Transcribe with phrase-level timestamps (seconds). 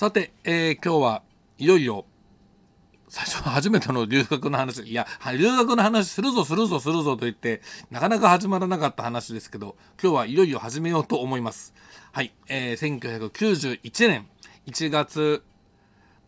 [0.00, 1.22] さて、えー、今日は
[1.58, 2.06] いよいよ
[3.06, 5.06] 最初初めての留学の話いや
[5.38, 11.74] 留学の話するぞするぞするぞと言ってなかなか始まらなかった話ですけど今日はいよいよ始めようと思います。
[12.12, 12.98] はい、えー、
[13.30, 14.26] 1991年
[14.66, 15.42] 1月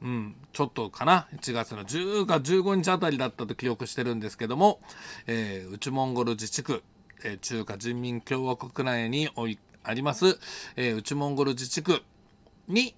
[0.02, 4.80] うんちょっとかな1月の10か15日あたりだったと記憶してるんですけども、
[5.26, 6.82] えー、内モンゴル自治区、
[7.24, 10.38] えー、中華人民共和国内においあります、
[10.76, 12.02] えー、内モンゴル自治区
[12.68, 12.94] に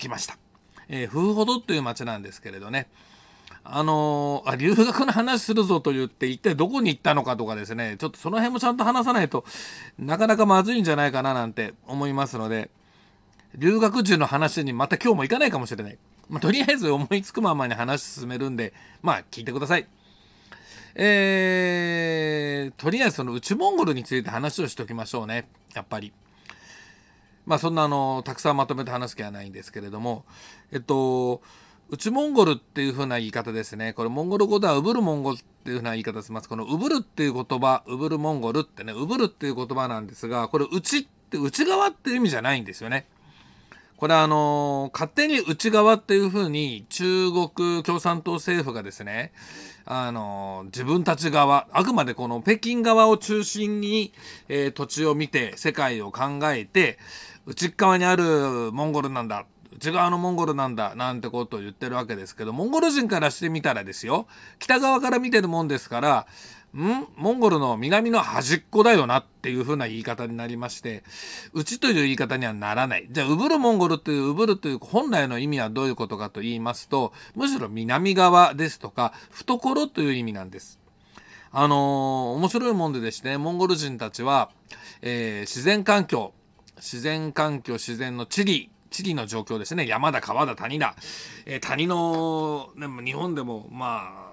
[0.00, 0.38] 行きました。
[0.88, 2.88] えー、フーホドという町なんですけれどね。
[3.62, 7.96] あのー、あ留学の話するぞと言って一体どこに行ったのかとかですね。
[7.98, 9.44] ちょっとその辺もちゃんと話さないと
[9.98, 12.70] なかなかまずいんじゃないかななんて思いますので。
[13.56, 19.86] 留学中の話にまた今日も行かないかもしれない、まあ、とりあえず思いつくままに話進めるんでまあ聞いてください。
[20.96, 25.48] えー、とりあえずその内モンゴルについて話をしておきましょうね。
[25.74, 26.12] やっぱり。
[27.46, 30.24] まあそんなあのたくさんまとめて話す気はないんですけれども
[30.72, 31.42] えっと
[31.90, 43.06] 内モンゴルっていう風な言い方ですねこれモンゴル語ではウブルモンゴルっていう風な言い方しますこのウブルっていう言葉ウブルモンゴルってねウブルっていう言葉なんですがこれ内って内側っていう意味じゃないんですよね。
[43.96, 49.30] これはあの勝手に内側っていうふうに中国共産党政府がですね
[49.84, 54.14] あの自分たち側あくまでこの北京側を中心に、
[54.48, 56.98] えー、土地を見て世界を考えて
[57.50, 59.44] 内側にあるモンゴルなんだ。
[59.74, 60.94] 内側のモンゴルなんだ。
[60.94, 64.28] なんてことを言ってるわけですけどモンゴル人からしてみたらですよ。
[64.60, 66.26] 北側から見てるもんですから
[66.76, 67.08] ん？
[67.16, 71.02] モンゴルの南の端っこだよなっていう風な言い方になりまして
[71.52, 73.08] うちという言い方にはならない。
[73.10, 80.78] じゃあウブルモンゴルというウブルという本来の意味はどういうことかと言いますとむしろ南側ですとか懐という意味なんです。
[81.50, 84.50] あのー、面白いもんでですねモンゴル人たちは、
[85.02, 86.32] えー、自然環境
[86.80, 89.86] 自然環境自然の地理地理の状況ですね。
[89.86, 90.96] 山だ川だ谷だ、
[91.46, 94.32] えー、谷の、ね、日本でもま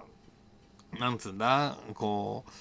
[0.95, 1.77] あなんつうんだ？
[1.93, 2.51] こう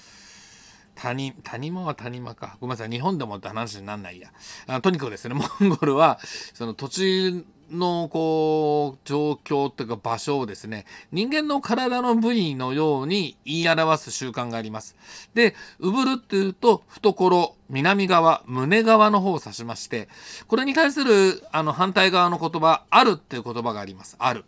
[0.95, 2.57] 谷谷間は谷間か。
[2.59, 2.89] ごめんなさい。
[2.89, 4.31] 日本でもって話になんないや。
[4.67, 6.19] あとにかくですねモンゴルは
[6.53, 14.95] その土地のこう状況というか場所をですね人間の体の部位のように言い表す習慣があります。
[15.33, 20.07] でうぶるっていうと懐南側胸側の方を指しまして
[20.47, 24.15] これに対するあの反対側の言葉あるっていう言葉があります。
[24.19, 24.45] ある。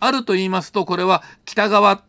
[0.00, 2.02] あると言いますとこれは北側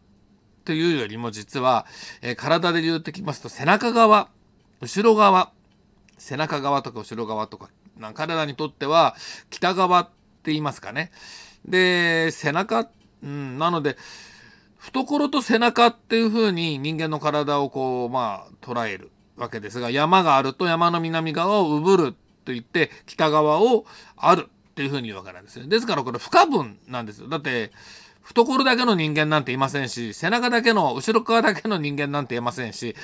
[0.65, 1.85] というよりも実は、
[2.21, 4.29] えー、体で言うてきますと背中側
[4.81, 5.51] 後ろ側
[6.17, 7.69] 背中側とか後ろ側とか
[8.13, 9.15] 体にとっては
[9.49, 10.09] 北側
[10.45, 11.11] って言いますかね。
[11.67, 12.87] で背中、
[13.23, 13.97] うん、なので
[14.77, 22.11] 懐と背中っていう風に人間の体をこうまあ捉えるわけですが山があると山の南側をうぶる
[22.45, 23.85] と言って北側を
[24.15, 25.65] あるっていう風に言うわけなんですよ。
[25.65, 27.27] ですからこれ不可分なんですよ。
[27.27, 27.71] だって
[28.21, 32.95] 懐だけの人間なんていませんし背中だけの後ろ側だけの人間なんていませんし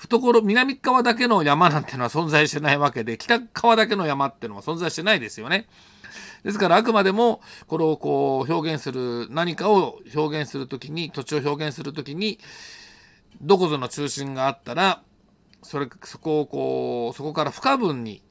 [0.00, 5.68] 懐南側だけの山なんてのは存在してないわけで北側だけの山っていうのは存在してないですよね。
[6.42, 12.38] ですからあくまでもこれをこう表現する何かを表現する時に土地を表現する時に
[13.42, 15.02] どこぞの中心があったら
[15.62, 18.22] それそこをこうそこから不可分に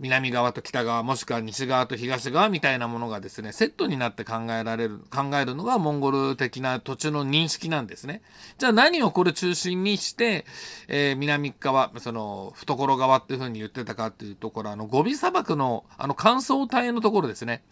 [0.00, 8.22] 南側と北側もしくは西側と東側みたいなものがですねセットになって考えられる考えるのがモンゴル的な土地の認識なんですね。
[8.58, 10.44] じゃあ何をこれ中心にして、
[10.86, 17.62] えー、南側その懐側っていうふうに言ってたかっていうところあのゴビ砂漠のあの乾燥帯のところですね。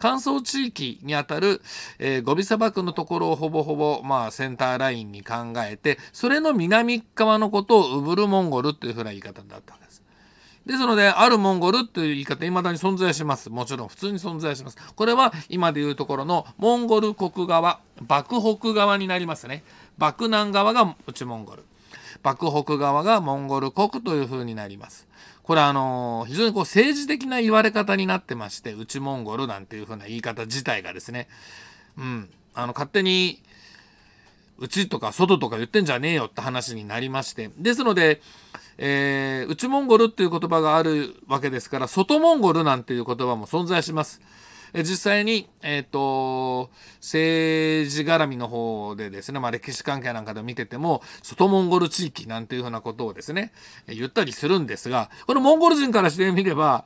[0.00, 1.60] 乾燥地域にあたる、
[1.98, 9.89] えー、ゴビ砂漠のところをほぼほぼ、まあ、センターラインに考えてそれの南側のことをウブルモンゴルっていうふうな言い方だったわけです。
[10.66, 13.50] ですので、あるモンゴルという言い方、未だに存在します。
[13.50, 14.76] もちろん、普通に存在します。
[14.94, 19.64] これは、今でいうところのモンゴル国側、幕北側になりますね。
[19.98, 21.64] 幕南側が内モンゴル。
[22.22, 25.08] 幕北側がモンゴル国という風になります。
[25.42, 31.26] これはあの非常にこう政治的な言われ方になってまして内モンゴルなんていう風な言い方自体がですね、
[31.98, 33.42] うん、あの勝手に
[34.58, 38.20] 内とか外とか言ってんじゃねえよって話になりましてですので
[38.82, 44.22] えー、内モンゴルっていう言葉があるわけですから外モンゴルなんていう言葉も存在します。
[44.72, 53.52] え実際に、えーと、政治絡みの方でですね、まあ、歴史関係なんかで見てても外モンゴル地域なんていうふうなことをですね
[53.88, 56.84] 言ったりするんですがこのモンゴル人からしてみれば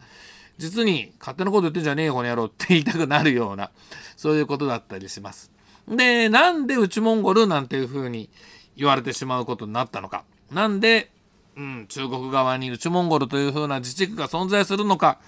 [0.56, 3.70] 実に勝手なこと言ってんじゃねえよこの野郎って言いたくなるような
[4.16, 5.50] そういうことだったりします。
[5.86, 8.30] でなんで内モンゴルなんていうふうに
[8.76, 10.24] 言われてしまうことになったのか。
[10.50, 11.10] なんで
[11.56, 15.18] うん、中国側に内モンゴルというふうな自治区が存在するのか。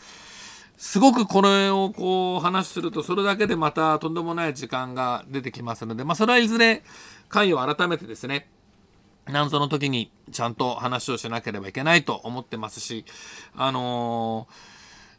[0.76, 6.82] すごくこれをこう話するとそれだけでまたとんでもない時間が出てきますので、まあ、それはいずれ
[7.28, 8.46] 回を改めてですね
[9.26, 13.04] なんその時にちゃんと話をしなければいけないと思ってますし
[13.56, 14.46] あの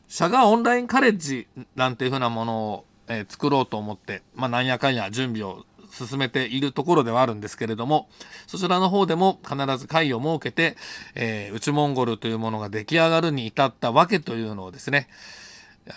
[0.07, 8.09] ー、社がオンラインカレッジなんていうふうなものを、えー、作ろうと思って、まあ、なんやかんや準備を進めているところではあるんですけれども
[8.45, 10.77] そちらの方でも必ず会を設けて、
[11.15, 15.07] えー、内モンゴルというものが出来上がるに至ったわけというのをですね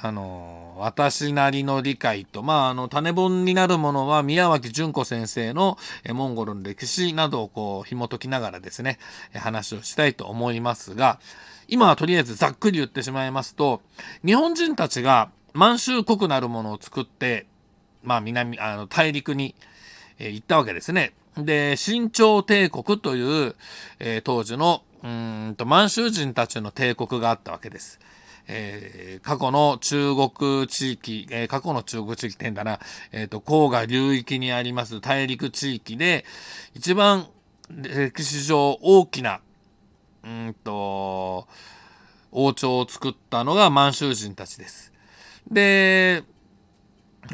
[0.03, 5.79] あの私なりの理解と、まあ、あの種本になるものは宮脇純子先生の
[6.11, 8.99] モンゴルの歴史などをこう紐解きながらですね
[9.35, 11.19] 話をしたいと思いますが
[11.67, 13.83] 今はとりあえずざっくり言ってしまいますと
[14.25, 17.47] 日本人たちが満州国なるものを作って、
[18.03, 19.55] まあ、南あの大陸に、
[20.21, 21.13] え行ったわけですね。
[21.37, 23.57] で清朝帝国という、
[23.99, 27.99] え、当時のうんと満州人たちの帝国があったわけです。
[28.53, 32.81] えー、過去の中国地域、えー、過去の中国地域って言うんだな、
[33.13, 36.25] えっ、ー、と、黄河流域にあります大陸地域で、
[36.75, 37.29] 一番
[37.71, 39.41] 歴史上大きな、
[40.25, 41.47] うんと、
[42.33, 44.93] 王朝を作ったのが満州人たちです。
[45.49, 46.25] で、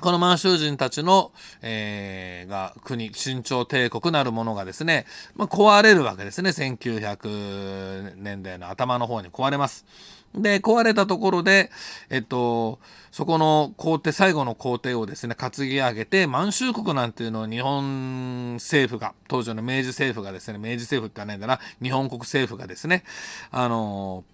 [0.01, 1.33] この満州人たちの、
[1.63, 6.51] えー、が国、清朝帝国なるものがですね、まあ、壊れるわけですね。
[6.51, 9.87] 1900年代の頭の方に壊れます。
[10.35, 11.71] で、壊れたところで、
[12.11, 12.79] えっと、
[13.11, 23.03] そこの皇帝、最後の皇帝をですね、担ぎ上げて、満州国なんていうのを日本政府が、当時の明治政府がですね、明治政府って言わないんだな、日本国政府がですね、
[23.51, 24.25] あの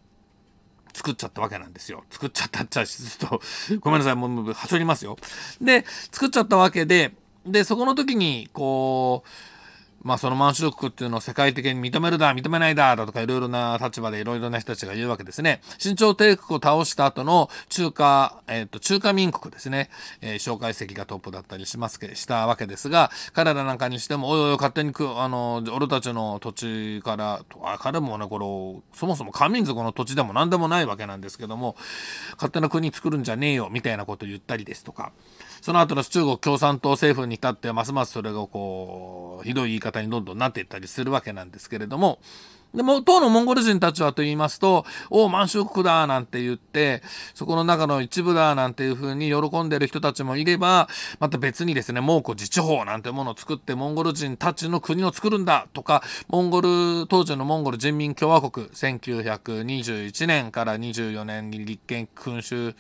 [0.93, 2.05] 作っちゃったわけなんですよ。
[2.11, 3.43] 作っちゃったっちゃ、ちょっと、
[3.81, 5.17] ごめんなさい、もう、はしょりますよ。
[5.61, 7.15] で、作っちゃったわけで、
[7.47, 9.29] で、そこの時に、こう、
[10.03, 15.61] まあその満州国っていうのを世界的に認めるだ、認めないだ、だとかいろいろな立場でいろいろな人たちが言うわけですね。
[15.79, 19.91] 清朝帝国を倒した後の中華、えっ、ー、と、中華民国ですね。
[20.21, 31.77] えー、蒋介石がトップだったりしますけ、したわけですが、彼らなんかにしても、おいおい、勝手にく、あの、俺たちの土地から、あ彼もね、これ、そもそも漢民族の土地でも何でもないわけなんですけども、
[32.35, 35.13] 勝手な国作るんじゃねえよ、みたいなこと言ったりですとか、
[35.63, 42.19] その後の中国共産党政府に至ってはますますそれがこうひどい言い方にどんどんなっていったりするわけなんですけれども
[42.75, 47.03] でも、当のモンゴル人たちはと言いますと、おお、満州国だなんて言って、
[47.35, 50.89] そこの中の一部だなんていうふうに喜んでる人たちもいれば、
[51.21, 62.75] また別にですね、蒙古自治法なんてものを作って、モンゴル人たちの国を作るんだとか、モンゴル、当時のモンゴル人民共和国、1921年から24年に立憲君主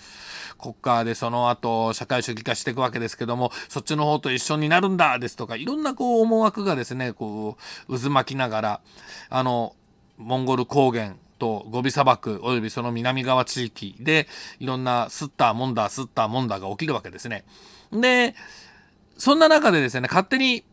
[0.59, 8.81] 国家でその後、社会主義化していくわけですけども、そっちの方と一緒になるんだですとか、いろんなこう思惑がですね、こう、渦巻きながら、
[9.29, 9.75] あの、
[10.23, 14.29] モンゴル高原とゴビ砂漠およびその南側地域で
[14.61, 17.45] いろんなスッターモンダースッターモンダーが起きるわけですね。
[17.93, 18.35] で
[19.19, 20.65] そんな中でですね勝手に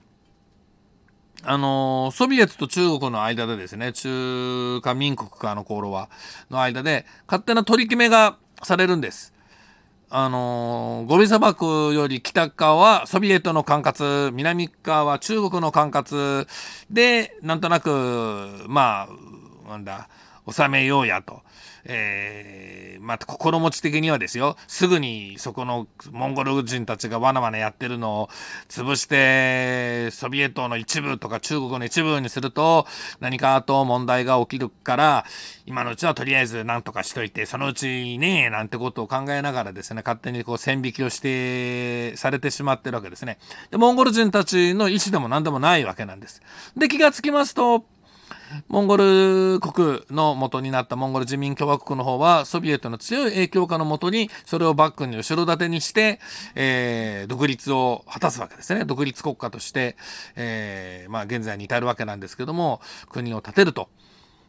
[1.44, 6.10] あのソビエトと中国の間でですね中華民国かの頃は
[6.50, 9.34] の間で勝手な取り決めがされるんです。
[10.12, 16.48] あのゴビ砂漠より北側はソビエトの管轄南側は中国の管轄
[16.89, 17.89] でなんとなく
[18.68, 19.10] まあ
[19.69, 20.09] なんだ
[20.51, 21.41] 収めようやと。
[21.85, 28.29] えー、まあ、心持ち的にはですよ、すぐにそこのモンゴル人たちがわなわなやってるのを
[28.67, 32.85] 潰して、ソビエトの一部とか中国の一部にすると、
[33.19, 35.25] 何かと問題が起きるから、
[35.65, 43.38] 今のうちはとりあえず何とかしといて、そのうちね、なんてことを考えながらですね、勝手にこう線引きをして、されてしまってるわけですね。
[43.71, 46.41] で、モンゴル人たちの意思でも何でもないわけなんです。
[46.75, 47.85] で、気がつきますと、
[48.68, 56.20] モンゴル国の元になったモンゴル人民共和国の方はソビエトの強い影響下のもとにそれをバックに後ろ盾にして、
[56.56, 59.96] えー、独立を果たすわけですね独立国家として、
[60.36, 63.89] えー、まあ、現在に至るわけなんですけども国を建てると。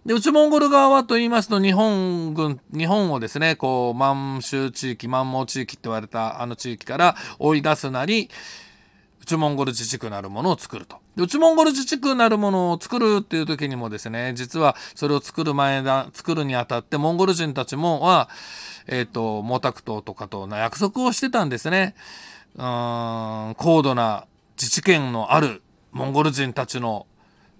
[0.06, 8.30] で内モンゴル側はと言いますと日本軍日本をですねこう満州地域満蒙地域って言われたあの地域から追い出すなり
[9.30, 10.96] 内モンゴル自治区なるものを作ると。
[11.16, 18.28] で内モンゴル自治区なるものを作るっていう時にもですね実はそれを作る前だ作るにあたってモンゴル人たちもは、
[18.86, 21.94] えっ、ー、と毛沢東とかと約束をしてたんですね。
[22.56, 27.06] うん高度な自治権のあるモンゴル人たちの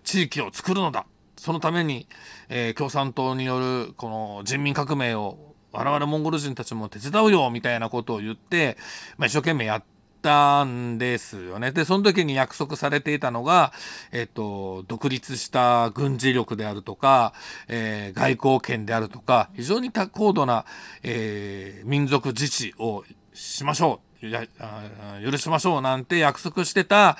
[0.02, 2.08] 地域を作るのだそのために、
[2.48, 8.76] えー、共産党によるこの人民革命を我々モンゴル人たちも手伝うよみたいなことを言って、
[9.16, 11.72] まあ、一生懸命やってたんですよね。
[11.72, 13.72] で、その時に約束されていたのが、
[14.12, 17.32] えっと、独立した軍事力であるとか、
[17.68, 20.64] えー、外交権であるとか、非常に高度な、
[21.02, 24.10] えー、民族自治をしましょう。
[24.20, 27.16] 許しましょうなんて約束してた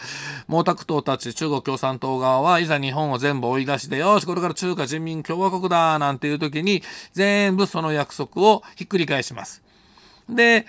[0.48, 9.62] 毛沢東たち中国共産党側はいざ日本を全部追い出してよしこれから中華人民共和国だなんていう時に全部その約束をひっくり返します。
[10.28, 10.66] で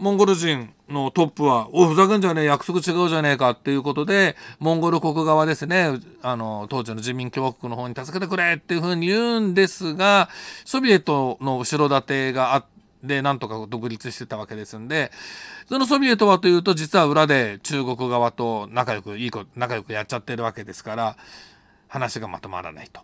[0.00, 10.30] モンゴル人のトップは「おふざけんじゃねえ約束違うじゃねえか」っていうことでモンゴル国側ですねあの当時の人民共和国の方に助けてくれっていうふうに言うんですが
[10.64, 12.64] ソビエトの後ろ盾があっ
[13.06, 15.12] てなんとか独立してたわけですんで
[15.68, 21.16] そのソビエトはというと実は裏で中国側と仲良くいい子仲良くやっちゃってるわけですから
[21.88, 23.02] 話がまとまらないと。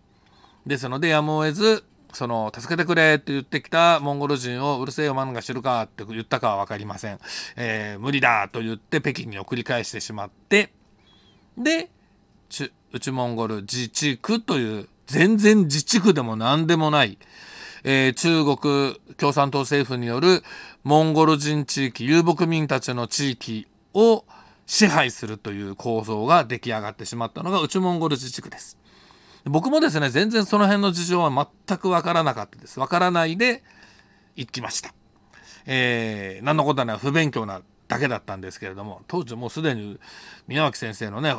[0.67, 1.85] ですのでやむを得ず
[2.17, 7.19] その助けてくれって言ってきたモンゴル人をうるせえよマンが知るかって言ったかは分かりません、
[7.57, 10.73] えー、無理だと言って北京に送り返してしまって
[11.59, 11.91] で
[12.49, 17.19] 内モンゴル自治区という全然自治区でも何でもない
[17.89, 20.43] えー、中国共産党政府による
[20.83, 24.25] モンゴル人地域遊牧民たちの地域を
[24.67, 28.77] 支配するという構造が出来上がってしまったのが内モンゴル自治区です。
[29.47, 32.81] 僕もですね全然その辺の事情は全くわからなかったです。
[32.81, 33.63] わからないで
[34.35, 34.95] 行きました。
[35.67, 39.99] えー、何のことはない不勉強なだけだったんですけれども当時もうすでに
[40.47, 41.35] 宮脇先生のね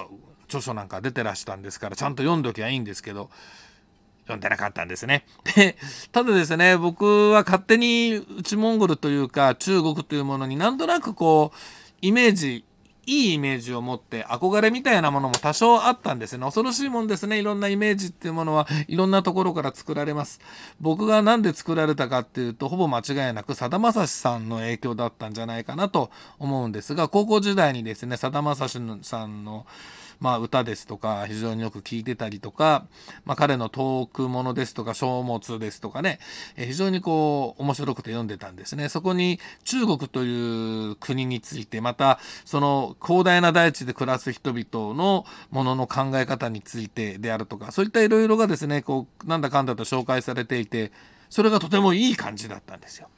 [0.45, 3.29] 著書なんか出てらしたんですからちゃんと読んどきゃいいんですけど
[4.27, 5.25] 読んでなかったんですね。
[5.55, 5.77] で、
[6.11, 11.57] ただですね、僕は勝手に内モンゴルというか中国というものになんとなくこう、
[12.01, 12.65] イメージ、
[13.07, 16.43] いいイメージを持って憧れみたいなものも多少あったんですね。
[16.43, 17.39] 恐ろしいもんですね。
[17.39, 20.41] いろんなイメージっていうものはいろんなところから作られます。
[20.81, 29.65] 僕が何で作られたかっていうと、ほぼ間違いなくさだまさしさんの影響だったんじゃないかなと思うんですが、高校時代にですね、さだまさしさんの
[30.19, 32.86] まあ、歌ですとか非常によく聞いてたりとか、
[33.25, 36.19] まあ、彼のトークものですとか書物ですとかね、
[36.55, 38.89] え非常にこう面白くて読んでたんですね。
[38.89, 50.91] そこに中国という国についてまたその広大な大地で暮らす人々のものの考え方についてであるとかそういったいろいろがですねこうなんだかんだと紹介されていて
[51.29, 53.09] それがとてもいい感じだったんですよ。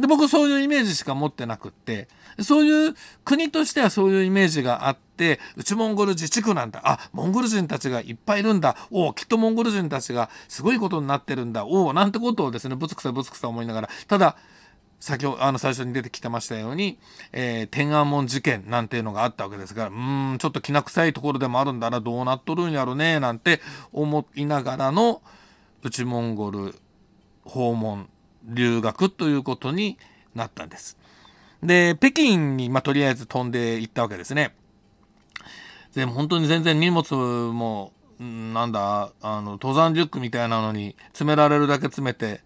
[0.00, 2.08] で僕そういうイメージしか持ってなくって
[2.40, 6.80] そういう国としてはそういうイメージがあって内モンゴル自治区なんだ。
[6.84, 8.76] あモンゴル人たちがいっぱいいるんだ。
[8.90, 11.64] おおきっとモンゴル人たちがすごいことになってるんだ。
[11.66, 13.88] おおなんてことをですねぶつくさぶつくさ思いながら。
[14.06, 14.36] ただ
[15.00, 16.98] 先ほどあの最初に出てきてましたように、
[17.32, 23.60] えー、天安門事件なんていうのがあったわけですがうんちょっときな臭いところでもあるんだなどうなっとるんやろねなんて
[23.92, 25.22] 思いながらの
[25.82, 26.74] 内モンゴル
[27.44, 28.08] 訪問
[28.48, 29.98] 留学ということに
[30.34, 30.98] なったんです。
[31.62, 34.54] で、北京に、まあ、とりあえず飛んで行ったわけですね。
[35.94, 37.14] で本当に全然荷物
[37.52, 42.40] も、なんだ、あの、登山リュックみたいなのに詰められるだけ詰めて、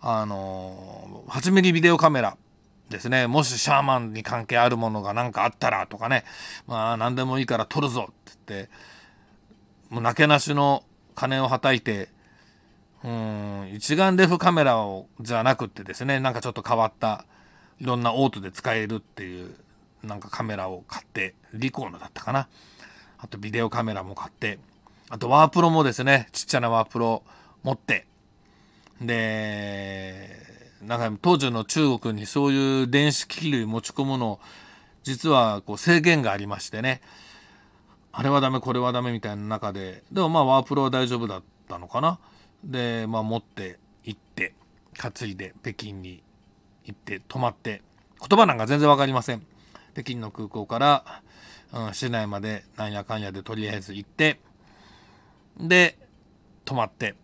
[0.00, 2.36] あの、8ミリビデオカメラ
[2.90, 3.26] ですね。
[3.26, 6.24] もしシャーマンに関係あるものが何かあったらとかね、
[6.66, 8.70] まあ何でもいいから撮るぞって言って、
[9.88, 10.84] もうなけなしの
[11.14, 12.08] 金をはたいて、
[13.04, 13.70] うん。
[13.72, 17.26] 一眼レフカメラをじゃなくってですねなんかちょっと変わった
[17.78, 19.54] いろんなオートで使えるっていう
[20.02, 22.48] なんかカメラを買ってリコーのだったかな。
[23.18, 24.58] あとビデオカメラも買って
[25.08, 27.22] あとワープロもですねちっちゃなワープロ
[27.62, 28.06] 持って。
[29.00, 30.30] で
[30.82, 34.38] なんか当時の中国にそういう電子機器類持ち込むの
[35.02, 37.00] 実はこう制限がありましてね。
[38.12, 40.04] あれはダメこれはダメみたいな中で。
[40.12, 42.18] でもまあワープロは大丈夫だったのかな。
[42.64, 44.54] で、まあ、持って行って
[44.96, 46.22] 担いで北京に
[46.84, 47.82] 行って泊まって
[48.20, 49.46] 言葉なんか全然分かりません。
[49.94, 51.22] 北京の空港から、
[51.72, 54.40] うん、市内までなんやかんやでとりあえず行って
[55.58, 55.96] で
[56.64, 57.14] 泊まって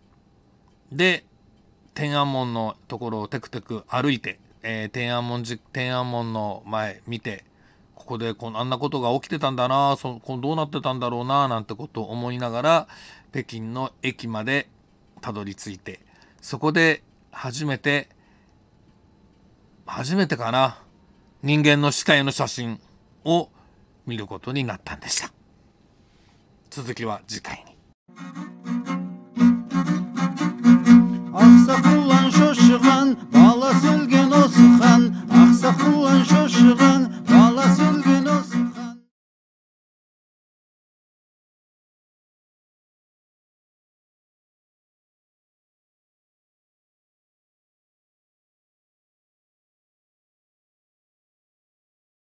[0.91, 1.25] で
[1.93, 5.43] 天安門のところをテクテク歩いて、えー、天安門
[5.73, 7.43] 天安門の前見て
[7.95, 12.87] ここでこんあんなことが起きてたんだなそこどうなってたんだろうななんてことを思いながら
[13.31, 14.67] 北京の駅まで
[15.21, 15.99] たどり着いて
[16.41, 18.09] そこで初めて
[19.85, 20.79] 初めてかな
[21.43, 22.79] 人間の死体の写真
[23.23, 23.49] を
[24.05, 25.31] 見ることになったんでした
[26.69, 27.71] 続きは次回に。
[31.31, 35.01] ақсақулан шошыған бала сөлген осы хан
[35.41, 38.00] ақсақулан шошыған бала сөлген